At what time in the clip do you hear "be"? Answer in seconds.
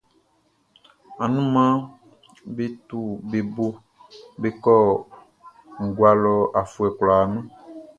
2.55-2.65, 3.29-3.39, 4.41-4.49